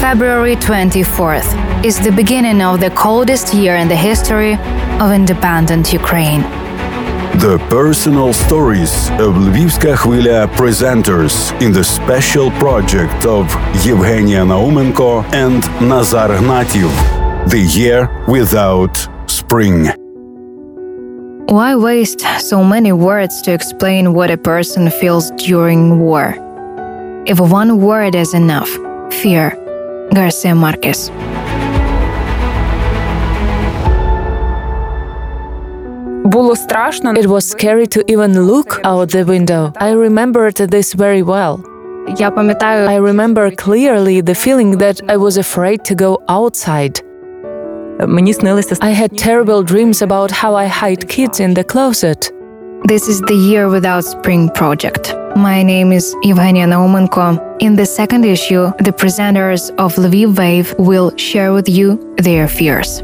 [0.00, 4.54] February 24th is the beginning of the coldest year in the history
[4.98, 6.40] of independent Ukraine.
[7.38, 13.44] The personal stories of Lvivska Khvila presenters in the special project of
[13.84, 16.90] Yevheniia Naumenko and Nazar Hnativ,
[17.50, 18.96] The Year Without
[19.26, 19.90] Spring.
[21.54, 26.34] Why waste so many words to explain what a person feels during war?
[27.26, 28.70] If one word is enough,
[29.12, 29.59] fear.
[30.14, 31.10] Garcia Marquez.
[37.16, 39.72] It was scary to even look out the window.
[39.76, 41.64] I remembered this very well.
[42.88, 47.00] I remember clearly the feeling that I was afraid to go outside.
[48.82, 52.32] I had terrible dreams about how I hide kids in the closet.
[52.84, 55.14] This is the Year Without Spring project.
[55.36, 57.38] My name is Yevheniia Naumenko.
[57.60, 63.02] In the second issue, the presenters of Lviv Wave will share with you their fears.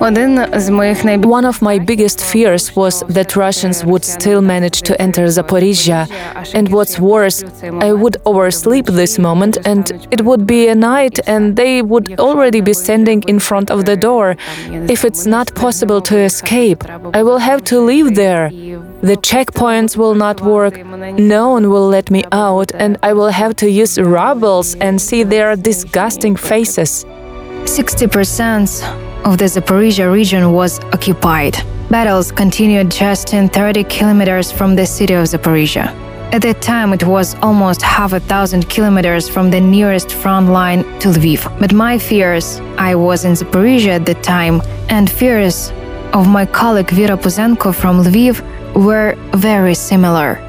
[0.00, 4.78] один з моїх найбільших One of my biggest fears was that Russians would still manage
[4.88, 6.00] to enter Zaporizhia.
[6.58, 7.38] And what's worse,
[7.88, 12.60] I would oversleep this moment and it would be a night and they would already
[12.70, 14.28] be standing in front of the door.
[14.94, 16.80] If it's not possible to escape,
[17.18, 18.46] I will have to leave there.
[19.10, 20.74] The checkpoints will not work,
[21.38, 25.22] no one will let me out, and I will have to use rubbles and see
[25.34, 26.90] their disgusting faces.
[27.64, 31.57] 60% of the Zaporizhia region was occupied.
[31.89, 35.87] Battles continued just in 30 kilometers from the city of Zaporizhia.
[36.31, 40.83] At that time, it was almost half a thousand kilometers from the nearest front line
[40.99, 41.41] to Lviv.
[41.59, 45.71] But my fears, I was in Zaporizhia at the time, and fears
[46.13, 48.41] of my colleague Vera Puzenko from Lviv
[48.75, 50.48] were very similar.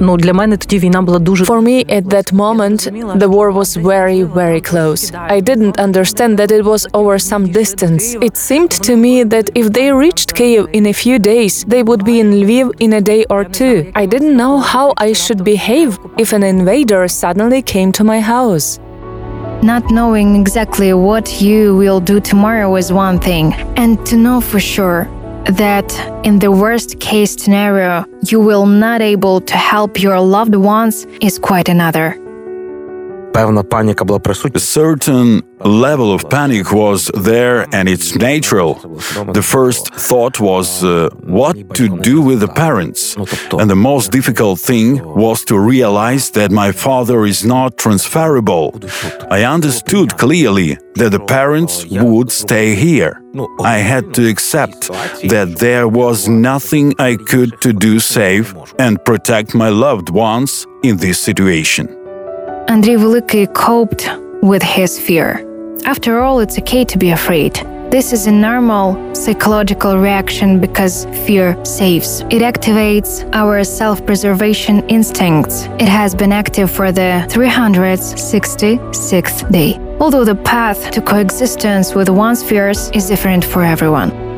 [0.00, 2.78] ну для мене тоді війна була дуже For me, at that moment,
[3.18, 5.12] the war was very, very close.
[5.36, 8.04] I didn't understand that it was over some distance.
[8.28, 12.02] It seemed to me that if they reached Kiev in a few days, they would
[12.10, 13.76] be in Lviv in a day or two.
[14.02, 15.90] I didn't know how I should behave
[16.22, 18.66] if an invader suddenly came to my house.
[19.72, 23.46] Not knowing exactly what you will do tomorrow is one thing,
[23.82, 25.00] and to know for sure
[25.45, 25.89] that
[26.25, 31.39] in the worst case scenario you will not able to help your loved ones is
[31.39, 32.17] quite another.
[33.38, 34.60] Певна паніка була присутня.
[34.60, 38.70] A certain level of panic was there and it's natural.
[39.38, 43.00] The first thought was uh, what to do with the parents.
[43.60, 44.88] And the most difficult thing
[45.24, 48.66] was to realize that my father is not transferable.
[49.36, 51.74] I understood clearly that the parents
[52.06, 53.12] would stay here.
[53.74, 54.80] I had to accept
[55.34, 56.18] that there was
[56.52, 58.46] nothing I could to do save
[58.84, 60.50] and protect my loved ones
[60.88, 61.86] in this situation.
[62.69, 64.07] Andrei Veliki coped
[64.43, 65.43] with his fear.
[65.85, 67.55] After all, it's okay to be afraid.
[67.89, 72.21] This is a normal psychological reaction because fear saves.
[72.29, 75.63] It activates our self preservation instincts.
[75.79, 79.79] It has been active for the 366th day.
[79.99, 84.28] Although the path to coexistence with one's fears is different for everyone.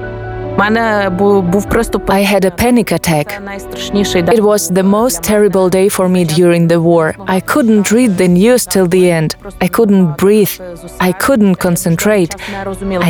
[0.61, 3.45] У мене був, був приступ I had a panic attack.
[3.45, 4.35] найстрашніший день.
[4.35, 7.07] It was the most terrible day for me during the war.
[7.37, 9.31] I couldn't read the news till the end.
[9.67, 10.55] I couldn't breathe.
[11.09, 12.33] I couldn't concentrate.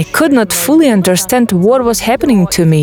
[0.00, 2.82] I could not fully understand what was happening to me.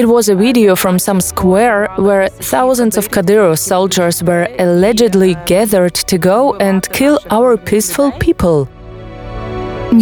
[0.00, 5.96] It was a video from some square where thousands of Kadyrov soldiers were allegedly gathered
[6.10, 6.38] to go
[6.68, 8.58] and kill our peaceful people.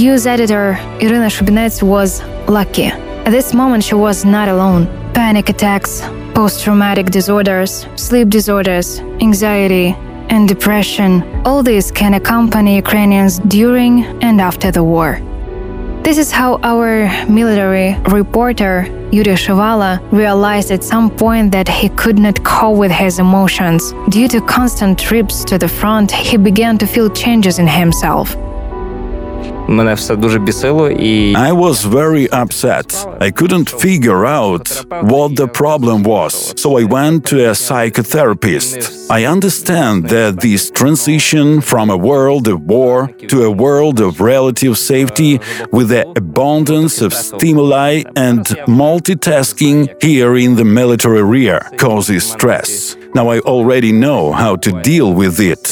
[0.02, 0.66] News editor
[1.04, 2.10] Irina Shubinets was
[2.58, 2.90] lucky.
[3.25, 4.85] At this moment, she was not alone.
[5.13, 6.01] Panic attacks,
[6.35, 9.95] post traumatic disorders, sleep disorders, anxiety,
[10.29, 15.19] and depression all these can accompany Ukrainians during and after the war.
[16.03, 22.19] This is how our military reporter Yuri Shivala realized at some point that he could
[22.19, 23.91] not cope with his emotions.
[24.09, 28.35] Due to constant trips to the front, he began to feel changes in himself.
[29.68, 33.06] Мене все дуже бісило, і I was very upset.
[33.20, 34.66] I couldn't figure out
[35.12, 36.32] what the problem was,
[36.62, 38.78] so I went to a psychotherapist.
[39.18, 42.96] I understand that this transition from a world of war
[43.32, 45.32] to a world of relative safety
[45.76, 47.92] with the abundance of stimuli
[48.28, 48.42] and
[48.84, 49.78] multitasking
[50.08, 52.70] here in the military area causes stress.
[53.18, 55.64] Now I already know how to deal with it,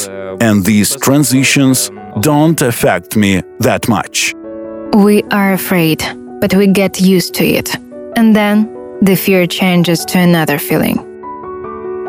[0.46, 1.78] and these transitions
[2.21, 4.33] don't affect me that much.
[4.94, 6.04] We are afraid,
[6.39, 7.75] but we get used to it.
[8.15, 8.69] And then
[9.01, 11.12] the fear changes to another feeling.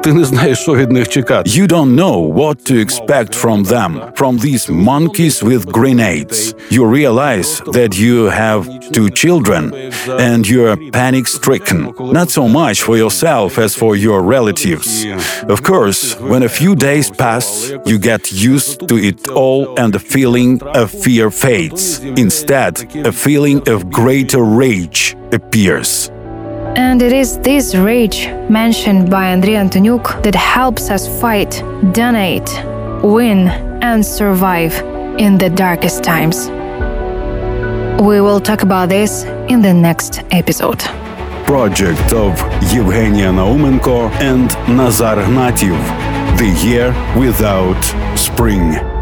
[0.04, 1.50] Ти не знаєш, що від них чекати.
[1.50, 6.56] You don't know what to expect from them, from these monkeys with grenades.
[6.72, 8.62] You realize that you have
[8.96, 9.64] two children
[10.28, 11.82] and you're panic stricken,
[12.20, 14.90] not so much for yourself as for your relatives.
[15.54, 16.00] Of course,
[16.32, 17.46] when a few days pass,
[17.90, 18.24] you get
[18.56, 20.52] used to it all and the feeling
[20.82, 21.84] of fear fades.
[22.26, 22.74] Instead,
[23.12, 25.00] a feeling of greater rage
[25.38, 25.92] appears.
[26.77, 31.63] And it is this rage mentioned by Andrii Antoniuk that helps us fight,
[31.93, 32.51] donate,
[33.03, 33.49] win,
[33.81, 34.81] and survive
[35.19, 36.49] in the darkest times.
[38.03, 40.81] We will talk about this in the next episode.
[41.47, 42.33] Project of
[42.73, 45.79] Yevheniia Naumenko and Nazar Hnativ.
[46.39, 47.83] The Year Without
[48.17, 48.94] Spring.